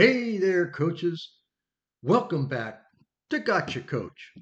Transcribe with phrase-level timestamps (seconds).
[0.00, 1.36] Hey there, coaches.
[2.02, 2.84] Welcome back
[3.28, 4.32] to Gotcha Coach,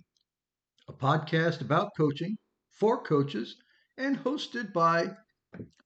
[0.87, 2.39] a podcast about coaching
[2.71, 3.57] for coaches
[3.97, 5.17] and hosted by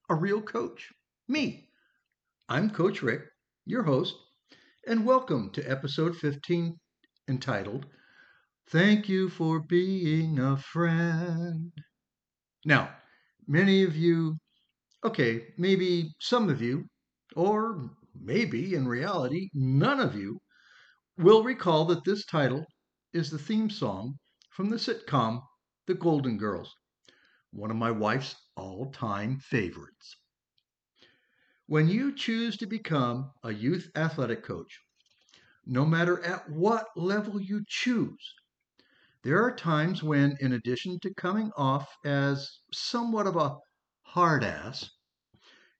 [0.09, 0.91] a real coach,
[1.27, 1.69] me.
[2.47, 3.23] I'm Coach Rick,
[3.65, 4.13] your host,
[4.85, 6.79] and welcome to episode 15
[7.27, 7.87] entitled
[8.69, 11.71] Thank You for Being a Friend.
[12.63, 12.91] Now,
[13.47, 14.37] many of you,
[15.03, 16.85] okay, maybe some of you,
[17.35, 20.39] or maybe in reality none of you,
[21.17, 22.65] will recall that this title
[23.13, 24.17] is the theme song
[24.49, 25.41] from the sitcom
[25.87, 26.75] The Golden Girls,
[27.51, 30.15] one of my wife's all time favorites.
[31.65, 34.79] When you choose to become a youth athletic coach,
[35.65, 38.33] no matter at what level you choose,
[39.23, 43.55] there are times when, in addition to coming off as somewhat of a
[44.01, 44.89] hard ass,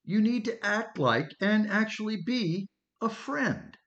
[0.04, 2.68] you need to act like and actually be
[3.02, 3.78] a friend.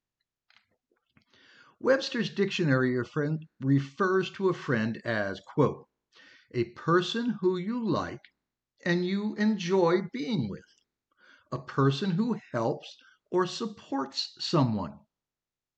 [1.79, 2.97] Webster's dictionary
[3.61, 5.87] refers to a friend as, quote,
[6.53, 8.23] a person who you like
[8.85, 10.65] and you enjoy being with,
[11.53, 12.97] a person who helps
[13.31, 14.99] or supports someone,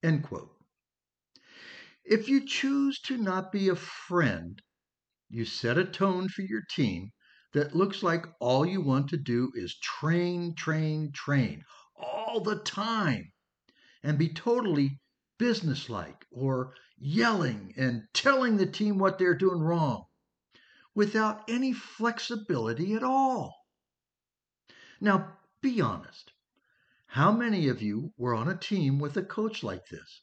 [0.02, 0.54] end quote.
[2.04, 4.62] If you choose to not be a friend,
[5.28, 7.10] you set a tone for your team
[7.52, 11.64] that looks like all you want to do is train, train, train
[11.96, 13.32] all the time
[14.02, 15.00] and be totally
[15.38, 20.04] businesslike or yelling and telling the team what they're doing wrong
[20.94, 23.54] without any flexibility at all.
[25.00, 26.32] Now, be honest.
[27.06, 30.22] How many of you were on a team with a coach like this?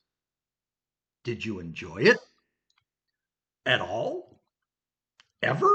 [1.24, 2.18] Did you enjoy it?
[3.66, 4.40] At all?
[5.42, 5.75] Ever?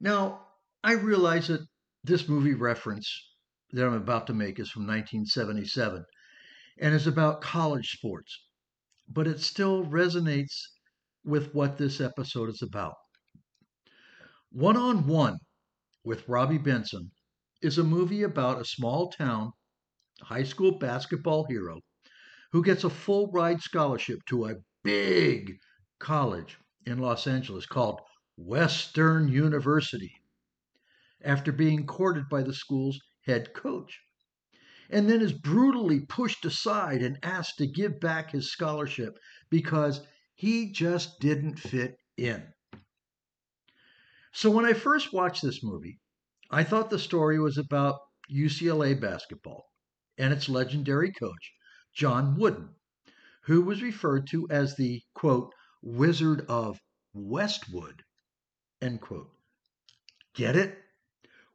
[0.00, 0.46] Now,
[0.84, 1.66] I realize that
[2.04, 3.08] this movie reference
[3.72, 6.04] that I'm about to make is from 1977
[6.80, 8.46] and is about college sports,
[9.08, 10.54] but it still resonates
[11.24, 12.94] with what this episode is about.
[14.50, 15.38] One on One
[16.04, 17.10] with Robby Benson
[17.60, 19.52] is a movie about a small town
[20.22, 21.80] high school basketball hero
[22.52, 25.58] who gets a full ride scholarship to a big
[25.98, 26.56] college
[26.86, 28.00] in Los Angeles called
[28.40, 30.14] Western University
[31.24, 34.00] after being courted by the school's head coach,
[34.88, 39.18] and then is brutally pushed aside and asked to give back his scholarship
[39.50, 40.06] because
[40.36, 42.46] he just didn't fit in.
[44.32, 45.98] So when I first watched this movie,
[46.48, 47.98] I thought the story was about
[48.30, 49.64] UCLA basketball
[50.16, 51.52] and its legendary coach,
[51.92, 52.76] John Wooden,
[53.42, 56.78] who was referred to as the quote, Wizard of
[57.12, 58.04] Westwood
[58.80, 59.30] End quote.
[60.34, 60.78] Get it?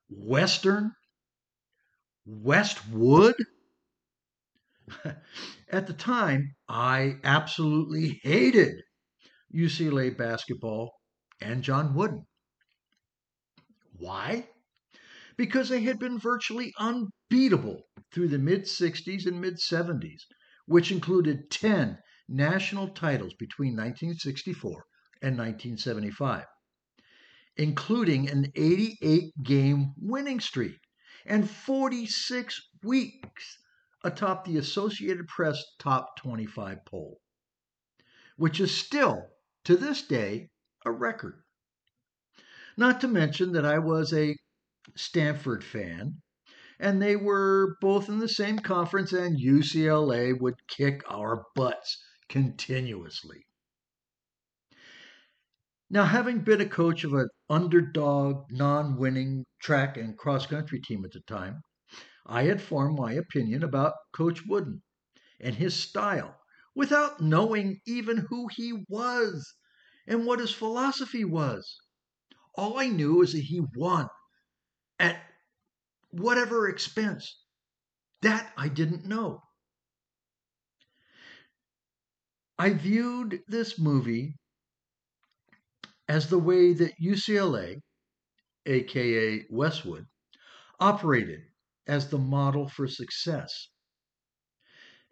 [0.09, 0.91] Western?
[2.25, 3.35] Westwood?
[5.69, 8.81] At the time, I absolutely hated
[9.55, 10.91] UCLA basketball
[11.39, 12.25] and John Wooden.
[13.97, 14.49] Why?
[15.37, 20.23] Because they had been virtually unbeatable through the mid 60s and mid 70s,
[20.65, 21.97] which included 10
[22.27, 24.83] national titles between 1964
[25.21, 26.45] and 1975
[27.57, 30.79] including an 88 game winning streak
[31.25, 33.57] and 46 weeks
[34.03, 37.21] atop the Associated Press top 25 poll,
[38.37, 39.27] which is still,
[39.63, 40.49] to this day,
[40.85, 41.43] a record.
[42.75, 44.35] Not to mention that I was a
[44.95, 46.21] Stanford fan,
[46.79, 53.45] and they were both in the same conference, and UCLA would kick our butts continuously.
[55.93, 61.05] Now, having been a coach of an underdog, non winning track and cross country team
[61.05, 61.61] at the time,
[62.25, 64.81] I had formed my opinion about Coach Wooden
[65.39, 66.39] and his style
[66.73, 69.53] without knowing even who he was
[70.07, 71.79] and what his philosophy was.
[72.55, 74.07] All I knew is that he won
[74.97, 75.23] at
[76.09, 77.45] whatever expense.
[78.23, 79.43] That I didn't know.
[82.57, 84.39] I viewed this movie
[86.07, 87.81] as the way that UCLA,
[88.65, 90.07] aka Westwood,
[90.79, 91.41] operated
[91.87, 93.69] as the model for success.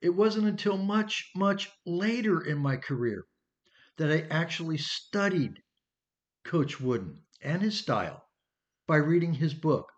[0.01, 3.25] It wasn't until much, much later in my career
[3.97, 5.61] that I actually studied
[6.43, 8.27] Coach Wooden and his style
[8.88, 9.91] by reading his book.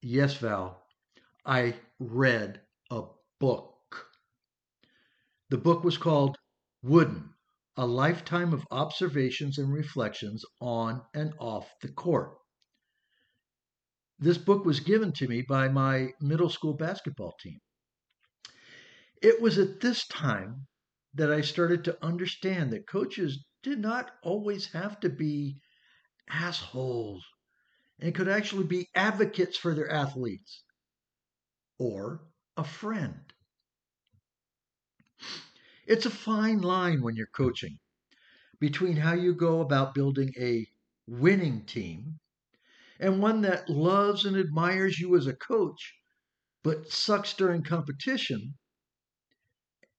[0.00, 0.86] Yes, Val,
[1.44, 3.04] I read a
[3.38, 4.08] book.
[5.50, 6.36] The book was called
[6.82, 7.35] Wooden
[7.76, 12.38] a lifetime of observations and reflections on and off the court.
[14.18, 17.60] This book was given to me by my middle school basketball team,
[19.22, 20.66] It was at this time
[21.14, 25.60] that I started to understand that coaches did not always have to be
[26.28, 27.24] assholes
[27.98, 30.64] and could actually be advocates for their athletes
[31.78, 32.26] or
[32.56, 33.25] a friend.
[35.86, 37.78] It's a fine line when you're coaching
[38.58, 40.66] between how you go about building a
[41.06, 42.18] winning team
[42.98, 45.94] and one that loves and admires you as a coach
[46.64, 48.54] but sucks during competition.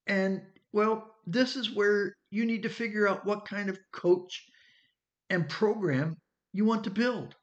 [0.06, 0.42] And
[0.74, 4.45] well, this is where you need to figure out what kind of coach
[5.30, 6.18] and program
[6.51, 7.36] you want to build.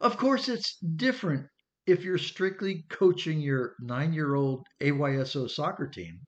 [0.00, 1.46] Of course, it's different
[1.86, 6.20] if you're strictly coaching your nine year old AYSO soccer team,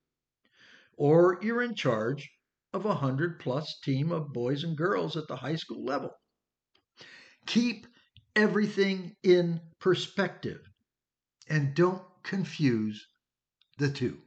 [0.97, 2.31] or you're in charge
[2.73, 6.11] of a hundred plus team of boys and girls at the high school level.
[7.45, 7.87] Keep
[8.35, 10.69] everything in perspective
[11.47, 13.07] and don't confuse
[13.77, 14.21] the two.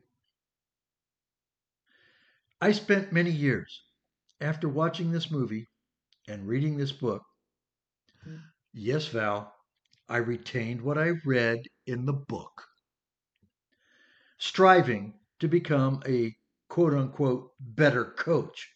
[2.60, 3.84] I spent many years
[4.40, 5.68] after watching this movie
[6.28, 7.22] and reading this book.
[8.74, 9.52] Yes, Val,
[10.08, 12.68] I retained what I read in the book,
[14.38, 16.34] striving to become a
[16.68, 18.68] quote unquote better coach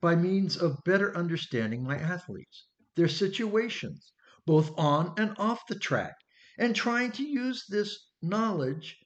[0.00, 4.12] by means of better understanding my athletes, their situations,
[4.46, 6.14] both on and off the track,
[6.58, 8.98] and trying to use this knowledge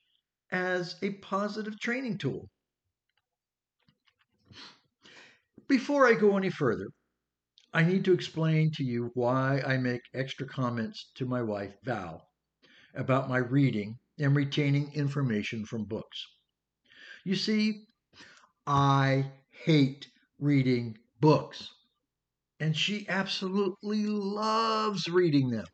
[0.50, 2.48] as a positive training tool.
[5.68, 6.88] Before I go any further,
[7.72, 12.28] I need to explain to you why I make extra comments to my wife, Val,
[12.94, 16.26] about my reading and retaining information from books.
[17.24, 17.86] You see,
[18.66, 21.70] I hate reading books,
[22.60, 25.66] and she absolutely loves reading them.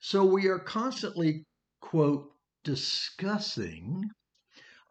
[0.00, 1.44] So we are constantly,
[1.82, 2.32] quote,
[2.64, 4.08] discussing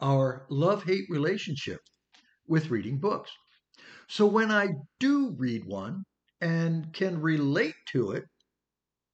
[0.01, 1.81] our love hate relationship
[2.47, 3.31] with reading books.
[4.09, 4.69] So when I
[4.99, 6.05] do read one
[6.41, 8.25] and can relate to it,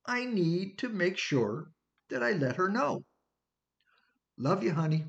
[0.05, 1.71] I need to make sure
[2.09, 3.03] that I let her know.
[4.37, 5.05] Love you, honey.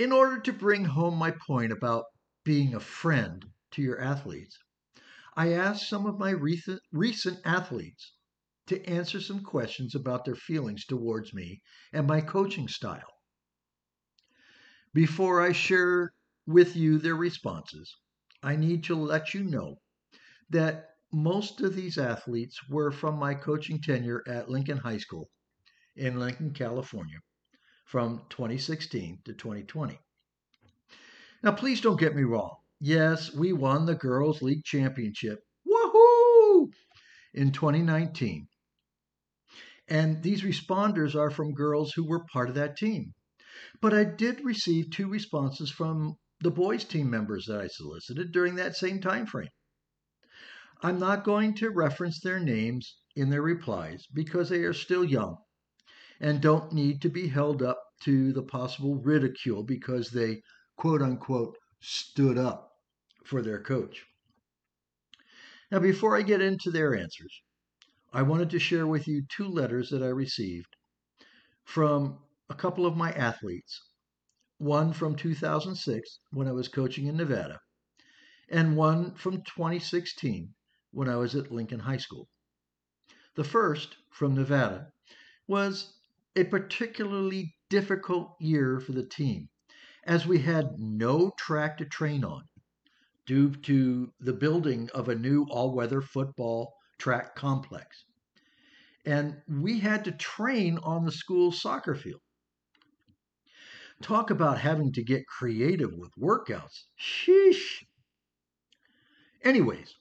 [0.00, 2.06] In order to bring home my point about
[2.42, 4.58] being a friend to your athletes,
[5.36, 8.14] I asked some of my recent, recent athletes
[8.68, 11.60] to answer some questions about their feelings towards me
[11.92, 13.12] and my coaching style.
[14.94, 16.14] Before I share
[16.46, 17.94] with you their responses,
[18.42, 19.82] I need to let you know
[20.48, 25.28] that most of these athletes were from my coaching tenure at Lincoln High School
[25.94, 27.18] in Lincoln, California
[27.90, 29.98] from 2016 to 2020.
[31.42, 32.54] Now, please don't get me wrong.
[32.78, 35.40] Yes, we won the Girls League Championship.
[35.66, 36.68] Woohoo!
[37.34, 38.46] In 2019.
[39.88, 43.12] And these responders are from girls who were part of that team.
[43.80, 48.54] But I did receive two responses from the boys team members that I solicited during
[48.54, 49.50] that same time frame.
[50.80, 55.38] I'm not going to reference their names in their replies because they are still young
[56.20, 60.42] and don't need to be held up to the possible ridicule because they,
[60.76, 62.72] quote unquote, stood up
[63.24, 64.04] for their coach.
[65.70, 67.42] Now, before I get into their answers,
[68.12, 70.76] I wanted to share with you two letters that I received
[71.64, 73.80] from a couple of my athletes
[74.58, 77.60] one from 2006 when I was coaching in Nevada,
[78.50, 80.52] and one from 2016
[80.90, 82.28] when I was at Lincoln High School.
[83.36, 84.92] The first, from Nevada,
[85.46, 85.94] was
[86.36, 89.48] a particularly difficult year for the team
[90.04, 92.42] as we had no track to train on
[93.26, 98.04] due to the building of a new all weather football track complex.
[99.04, 102.20] And we had to train on the school soccer field.
[104.02, 106.84] Talk about having to get creative with workouts.
[106.98, 107.84] Sheesh.
[109.42, 109.94] Anyways,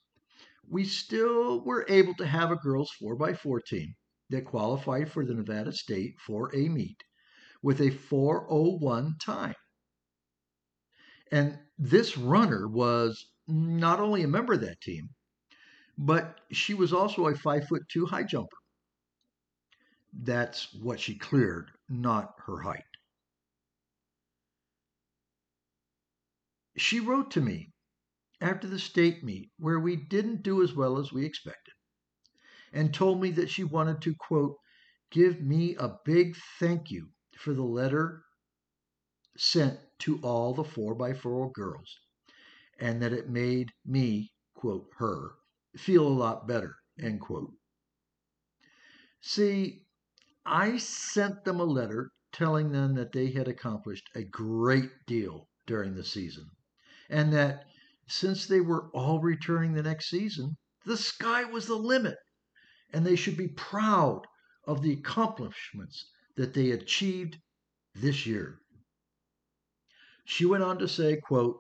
[0.70, 3.96] we still were able to have a girls 4x4 team
[4.30, 7.04] that qualified for the Nevada State 4A meet
[7.62, 9.56] with a 401 time.
[11.32, 15.10] And this runner was not only a member of that team,
[15.98, 18.58] but she was also a five foot two high jumper.
[20.14, 22.84] That's what she cleared, not her height.
[26.78, 27.74] She wrote to me
[28.42, 31.74] after the state meet where we didn't do as well as we expected
[32.74, 34.58] and told me that she wanted to, quote,
[35.12, 38.24] give me a big thank you for the letter
[39.38, 42.00] sent to all the 4x4 girls
[42.80, 45.32] and that it made me, quote, her,
[45.78, 47.54] feel a lot better, end quote.
[49.22, 49.86] See,
[50.46, 55.96] I sent them a letter telling them that they had accomplished a great deal during
[55.96, 56.50] the season
[57.10, 57.66] and that
[58.08, 62.18] since they were all returning the next season, the sky was the limit
[62.94, 64.22] and they should be proud
[64.66, 67.38] of the accomplishments that they achieved
[67.96, 68.60] this year.
[70.26, 71.60] She went on to say, quote,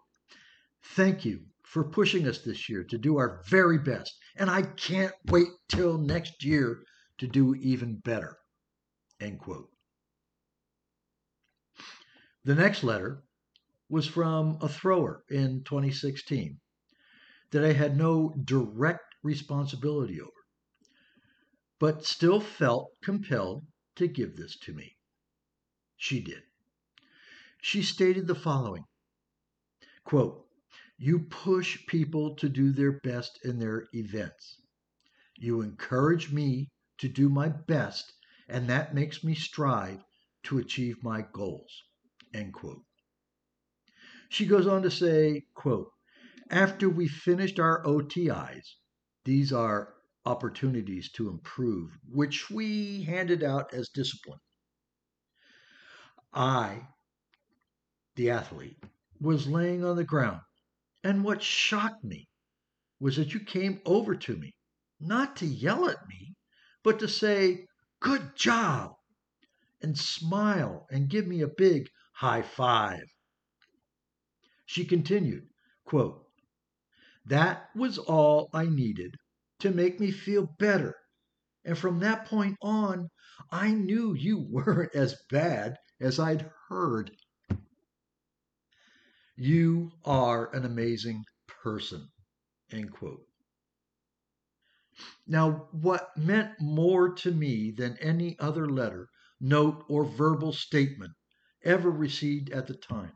[0.83, 5.13] Thank you for pushing us this year to do our very best, and I can't
[5.25, 6.83] wait till next year
[7.17, 8.37] to do even better.
[9.19, 9.69] End quote.
[12.45, 13.23] The next letter
[13.89, 16.59] was from a thrower in 2016
[17.51, 20.31] that I had no direct responsibility over,
[21.79, 24.97] but still felt compelled to give this to me.
[25.95, 26.43] She did.
[27.61, 28.85] She stated the following
[30.03, 30.45] quote,
[30.97, 34.61] You push people to do their best in their events.
[35.37, 38.13] You encourage me to do my best,
[38.47, 40.03] and that makes me strive
[40.43, 41.83] to achieve my goals.
[42.33, 42.83] End quote.
[44.29, 45.91] She goes on to say, quote,
[46.49, 48.75] after we finished our OTIs,
[49.23, 49.93] these are
[50.25, 54.39] opportunities to improve, which we handed out as discipline.
[56.33, 56.87] I,
[58.15, 58.83] the athlete,
[59.19, 60.41] was laying on the ground,
[61.03, 62.27] and what shocked me
[62.99, 64.53] was that you came over to me,
[64.99, 66.35] not to yell at me,
[66.83, 67.65] but to say,
[68.01, 68.91] Good job,
[69.81, 73.03] and smile and give me a big high five.
[74.65, 75.47] She continued,
[75.85, 76.25] quote,
[77.25, 79.15] That was all I needed
[79.59, 80.95] to make me feel better.
[81.65, 83.09] And from that point on,
[83.51, 87.11] I knew you weren't as bad as I'd heard.
[89.35, 92.09] You are an amazing person.
[92.71, 93.25] End quote.
[95.27, 101.13] Now, what meant more to me than any other letter, note, or verbal statement
[101.63, 103.13] ever received at the time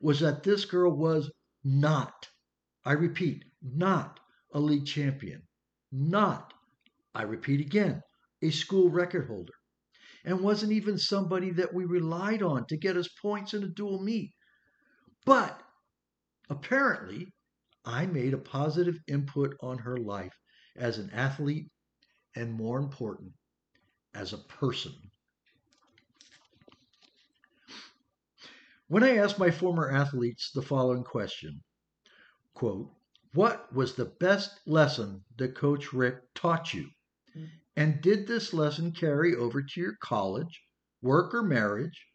[0.00, 1.32] was that this girl was
[1.64, 2.28] not,
[2.84, 4.20] I repeat, not
[4.52, 5.47] a league champion,
[5.92, 6.52] not,
[7.14, 8.02] I repeat again,
[8.42, 9.54] a school record holder,
[10.24, 14.02] and wasn't even somebody that we relied on to get us points in a dual
[14.02, 14.32] meet.
[15.24, 15.60] But
[16.50, 17.32] apparently,
[17.84, 20.34] I made a positive input on her life
[20.76, 21.66] as an athlete
[22.36, 23.32] and more important,
[24.14, 24.92] as a person.
[28.88, 31.60] When I asked my former athletes the following question,
[32.54, 32.90] quote,
[33.34, 36.88] what was the best lesson that Coach Rick taught you?
[37.36, 37.44] Mm-hmm.
[37.76, 40.62] And did this lesson carry over to your college,
[41.02, 42.06] work, or marriage,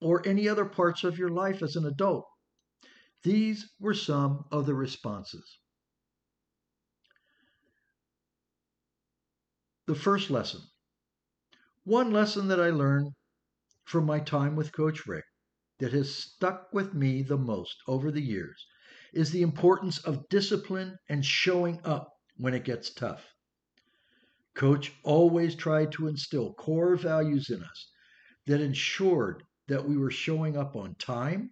[0.00, 2.24] or any other parts of your life as an adult?
[3.24, 5.58] These were some of the responses.
[9.86, 10.60] The first lesson.
[11.84, 13.12] One lesson that I learned
[13.84, 15.24] from my time with Coach Rick
[15.78, 18.66] that has stuck with me the most over the years
[19.12, 23.26] is the importance of discipline and showing up when it gets tough.
[24.54, 27.90] Coach always tried to instill core values in us
[28.46, 31.50] that ensured that we were showing up on time,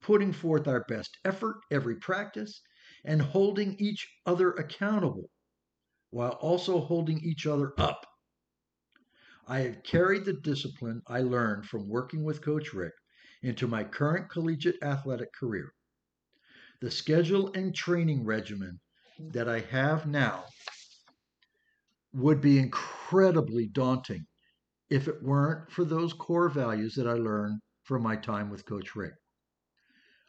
[0.00, 2.62] putting forth our best effort every practice,
[3.04, 5.30] and holding each other accountable
[6.10, 8.06] while also holding each other up
[9.50, 12.92] I have carried the discipline I learned from working with Coach Rick
[13.42, 15.74] into my current collegiate athletic career.
[16.80, 18.80] The schedule and training regimen
[19.20, 19.30] mm-hmm.
[19.30, 20.44] that I have now
[22.12, 24.26] would be incredibly daunting
[24.88, 28.96] if it weren't for those core values that I learned from my time with Coach
[28.96, 29.14] Rick.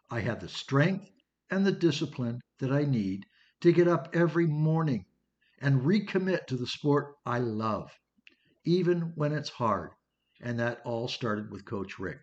[0.10, 1.10] I have the strength
[1.50, 3.26] and the discipline that I need
[3.62, 5.06] to get up every morning
[5.60, 7.92] and recommit to the sport I love
[8.66, 9.92] even when it's hard.
[10.42, 12.20] And that all started with Coach Rick.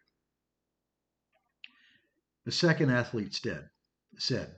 [2.45, 3.69] The second athlete's said,
[4.21, 4.57] said,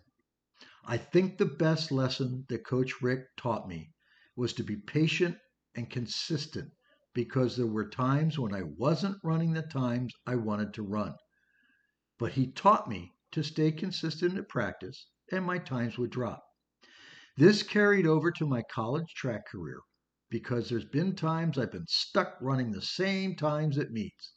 [0.85, 3.93] I think the best lesson that Coach Rick taught me
[4.35, 5.37] was to be patient
[5.75, 6.73] and consistent
[7.13, 11.15] because there were times when I wasn't running the times I wanted to run.
[12.19, 16.43] But he taught me to stay consistent at practice and my times would drop.
[17.37, 19.81] This carried over to my college track career
[20.31, 24.33] because there's been times I've been stuck running the same times at meets.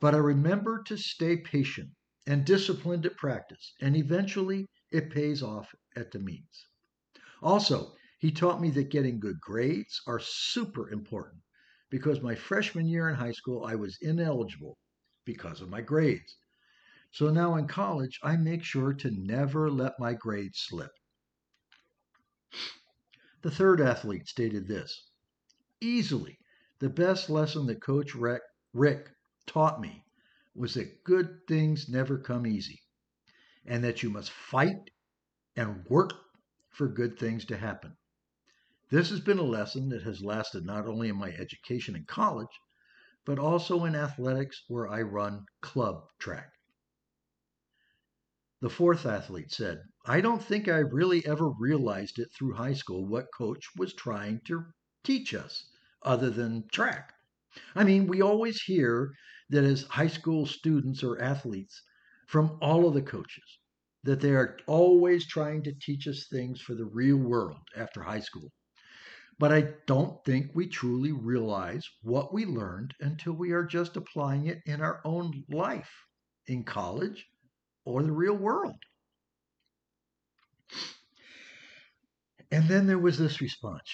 [0.00, 1.90] But I remember to stay patient
[2.26, 6.66] and disciplined at practice, and eventually it pays off at the meets.
[7.42, 11.42] Also, he taught me that getting good grades are super important
[11.90, 14.78] because my freshman year in high school I was ineligible
[15.24, 16.36] because of my grades.
[17.10, 20.92] So now in college, I make sure to never let my grades slip.
[23.42, 25.10] The third athlete stated this
[25.80, 26.38] Easily,
[26.78, 29.10] the best lesson that Coach Rick, Rick
[29.46, 30.04] taught me
[30.54, 32.80] was that good things never come easy
[33.64, 34.90] and that you must fight
[35.56, 36.12] and work
[36.70, 37.96] for good things to happen.
[38.90, 42.60] This has been a lesson that has lasted not only in my education in college,
[43.24, 46.52] but also in athletics where I run club track.
[48.60, 53.06] The fourth athlete said, I don't think I really ever realized it through high school
[53.06, 54.66] what coach was trying to
[55.02, 55.70] teach us
[56.02, 57.12] other than track.
[57.74, 59.12] I mean, we always hear
[59.52, 61.82] that as high school students or athletes
[62.26, 63.58] from all of the coaches,
[64.02, 68.20] that they are always trying to teach us things for the real world after high
[68.20, 68.50] school.
[69.38, 74.46] But I don't think we truly realize what we learned until we are just applying
[74.46, 75.90] it in our own life,
[76.46, 77.26] in college,
[77.84, 78.76] or the real world.
[82.50, 83.90] And then there was this response,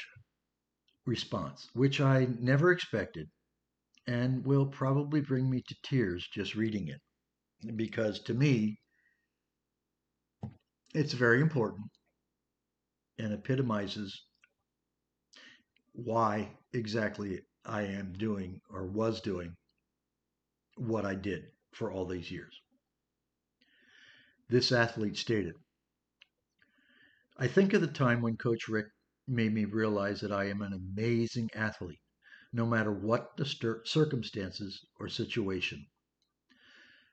[1.05, 3.29] response, which I never expected
[4.09, 7.00] and will probably bring me to tears just reading it.
[7.77, 8.79] Because to me,
[10.95, 11.87] it's very important
[13.19, 14.25] and epitomizes
[15.93, 19.53] why exactly I am doing or was doing
[20.77, 21.43] what I did
[21.75, 22.55] for all these years.
[24.49, 25.55] This athlete stated,
[27.37, 28.87] I think of the time when Coach Rick
[29.27, 32.00] made me realize that I am an amazing athlete,
[32.52, 35.87] no matter what the circumstances or situation.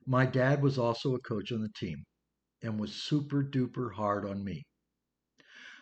[0.06, 2.06] My dad was also a coach on the team
[2.62, 4.64] and was super duper hard on me.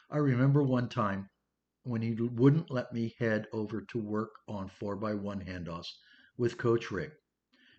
[0.10, 1.30] I remember one time
[1.84, 5.90] when he wouldn't let me head over to work on 4x1 handoffs
[6.38, 7.12] with Coach Rick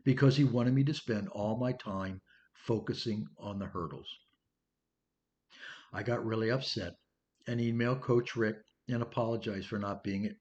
[0.04, 2.20] because he wanted me to spend all my time
[2.52, 4.08] focusing on the hurdles.
[5.92, 6.92] I got really upset
[7.46, 8.56] and emailed Coach Rick
[8.88, 10.34] and apologized for not being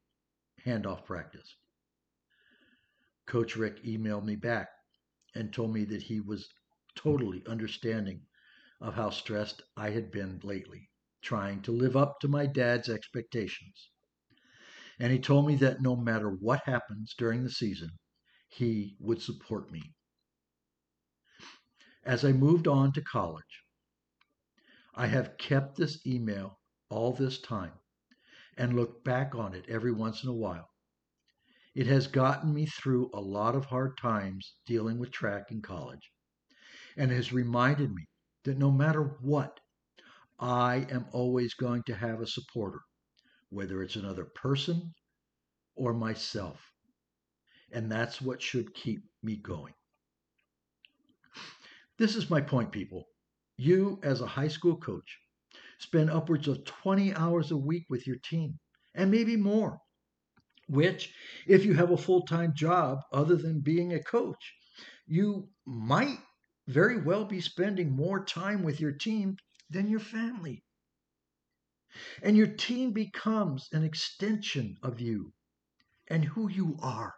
[0.66, 1.56] handoff practice.
[3.26, 4.70] Coach Rick emailed me back
[5.36, 6.48] and told me that he was
[6.96, 8.22] totally understanding
[8.82, 10.90] of how stressed I had been lately
[11.22, 13.90] trying to live up to my dad's expectations.
[15.00, 17.90] And he told me that no matter what happens during the season,
[18.50, 19.94] he would support me.
[22.04, 23.64] As I moved on to college,
[24.94, 27.74] I have kept this email all this time
[28.58, 30.70] and look back on it every once in a while.
[31.76, 36.12] It has gotten me through a lot of hard times dealing with track in college
[36.96, 38.06] and has reminded me
[38.44, 39.60] that no matter what,
[40.40, 42.82] I am always going to have a supporter,
[43.50, 44.94] whether it's another person
[45.76, 46.72] or myself.
[47.72, 49.74] And that's what should keep me going.
[51.98, 53.08] This is my point, people.
[53.58, 55.20] You, as a high school coach,
[55.84, 58.60] spend upwards of 20 hours a week with your team,
[58.96, 59.80] and maybe more,
[60.68, 61.14] which,
[61.46, 64.54] if you have a full time job other than being a coach,
[65.06, 66.20] you might
[66.68, 69.36] very well be spending more time with your team
[69.70, 70.64] than your family.
[72.22, 75.34] And your team becomes an extension of you
[76.08, 77.14] and who you are.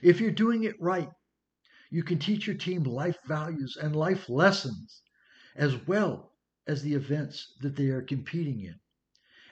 [0.00, 1.10] If you're doing it right,
[1.90, 5.02] you can teach your team life values and life lessons
[5.54, 6.31] as well
[6.66, 8.74] as the events that they are competing in.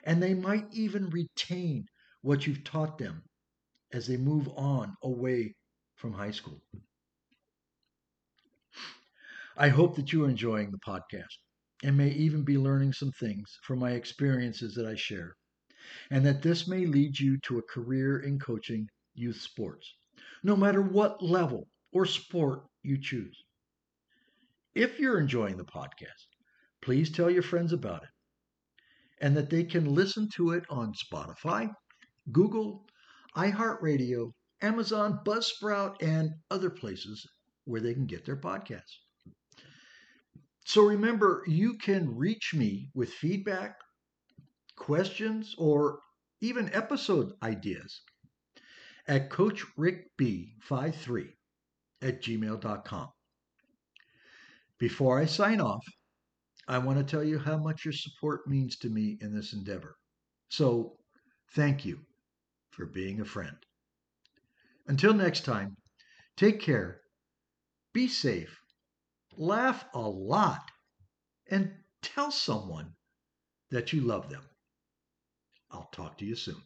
[0.03, 1.85] And they might even retain
[2.21, 3.23] what you've taught them
[3.93, 5.55] as they move on away
[5.95, 6.61] from high school.
[9.57, 11.37] I hope that you are enjoying the podcast
[11.83, 15.35] and may even be learning some things from my experiences that I share,
[16.09, 19.93] and that this may lead you to a career in coaching youth sports,
[20.43, 23.43] no matter what level or sport you choose.
[24.73, 26.30] If you're enjoying the podcast,
[26.81, 28.09] please tell your friends about it
[29.21, 31.71] and that they can listen to it on Spotify,
[32.31, 32.85] Google,
[33.35, 37.25] iHeartRadio, Amazon, Buzzsprout, and other places
[37.65, 38.97] where they can get their podcasts.
[40.65, 43.75] So remember, you can reach me with feedback,
[44.75, 45.99] questions, or
[46.41, 48.01] even episode ideas
[49.07, 51.27] at CoachRickB53
[52.01, 53.09] at gmail.com.
[54.79, 55.85] Before I sign off,
[56.67, 59.97] I want to tell you how much your support means to me in this endeavor.
[60.49, 60.97] So
[61.55, 61.99] thank you
[62.71, 63.57] for being a friend.
[64.87, 65.75] Until next time,
[66.37, 67.01] take care,
[67.93, 68.59] be safe,
[69.37, 70.71] laugh a lot,
[71.49, 71.71] and
[72.01, 72.93] tell someone
[73.69, 74.43] that you love them.
[75.71, 76.61] I'll talk to you soon.